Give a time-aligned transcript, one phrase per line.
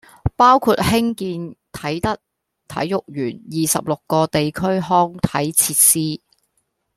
[0.35, 2.17] 包括興建啟德
[2.67, 6.21] 體育園、二十六個地區康體設施